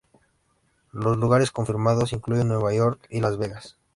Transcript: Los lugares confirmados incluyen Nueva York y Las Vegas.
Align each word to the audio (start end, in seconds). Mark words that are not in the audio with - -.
Los 0.93 1.15
lugares 1.17 1.51
confirmados 1.51 2.11
incluyen 2.11 2.47
Nueva 2.47 2.73
York 2.73 3.05
y 3.11 3.21
Las 3.21 3.37
Vegas. 3.37 3.77